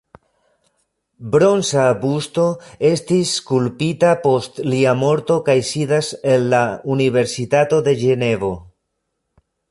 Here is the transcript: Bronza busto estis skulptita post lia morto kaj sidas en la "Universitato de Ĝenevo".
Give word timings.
Bronza 1.33 1.81
busto 2.05 2.45
estis 2.89 3.33
skulptita 3.41 4.13
post 4.23 4.57
lia 4.75 4.95
morto 5.01 5.37
kaj 5.49 5.55
sidas 5.73 6.09
en 6.37 6.47
la 6.55 6.63
"Universitato 6.95 7.83
de 7.89 7.93
Ĝenevo". 8.05 8.51